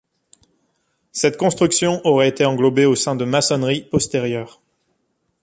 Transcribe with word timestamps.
Cette 1.11 1.37
construction 1.37 2.01
aurait 2.07 2.29
été 2.29 2.43
englobée 2.43 2.85
au 2.85 2.95
sein 2.95 3.15
de 3.15 3.23
maçonneries 3.23 3.83
postérieures. 3.83 4.59